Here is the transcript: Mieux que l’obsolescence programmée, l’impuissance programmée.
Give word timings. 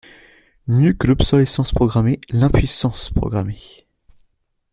Mieux 0.65 0.93
que 0.93 1.05
l’obsolescence 1.05 1.71
programmée, 1.73 2.19
l’impuissance 2.31 3.11
programmée. 3.11 3.61